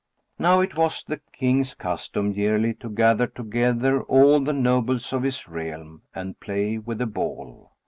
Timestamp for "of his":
5.13-5.47